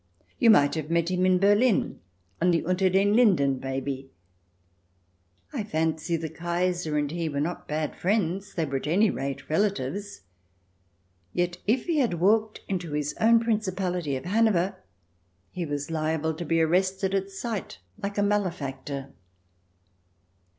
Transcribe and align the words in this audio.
You 0.39 0.49
might 0.49 0.73
have 0.73 0.89
met 0.89 1.11
him 1.11 1.27
in 1.27 1.37
Berlin— 1.37 1.99
on 2.41 2.49
the 2.49 2.65
Unter 2.65 2.89
den 2.89 3.13
Linden, 3.15 3.59
maybe. 3.59 4.09
I 5.53 5.63
fancy 5.63 6.17
the 6.17 6.27
Kaiser 6.27 6.97
and 6.97 7.11
he 7.11 7.29
were 7.29 7.39
not 7.39 7.67
bad 7.67 7.95
friends; 7.95 8.55
they 8.55 8.65
were, 8.65 8.77
at 8.77 8.87
any 8.87 9.11
rate, 9.11 9.47
relatives. 9.47 10.21
Yet 11.33 11.59
if 11.67 11.85
he 11.85 11.99
had 11.99 12.15
walked 12.15 12.61
into 12.67 12.93
his 12.93 13.13
own 13.21 13.41
principality 13.41 14.15
of 14.15 14.25
Hanover, 14.25 14.73
he 15.51 15.67
was 15.67 15.91
liable 15.91 16.33
to 16.33 16.45
be 16.45 16.61
arrested 16.63 17.13
at 17.13 17.29
sight 17.29 17.77
like 18.01 18.17
a 18.17 18.23
malefactor. 18.23 19.13